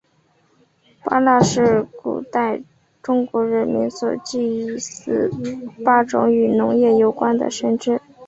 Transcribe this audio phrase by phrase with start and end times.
[1.03, 2.59] 八蜡是古代
[3.03, 5.29] 中国人民所祭祀
[5.85, 8.01] 八种与农业有关的神只。